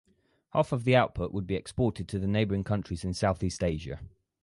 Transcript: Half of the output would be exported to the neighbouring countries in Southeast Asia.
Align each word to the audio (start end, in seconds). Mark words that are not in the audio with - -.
Half 0.53 0.71
of 0.71 0.83
the 0.83 0.95
output 0.95 1.31
would 1.31 1.45
be 1.45 1.53
exported 1.53 2.07
to 2.07 2.17
the 2.17 2.25
neighbouring 2.25 2.63
countries 2.63 3.03
in 3.05 3.13
Southeast 3.13 3.63
Asia. 3.63 3.99